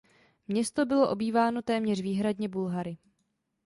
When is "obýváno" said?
1.09-1.61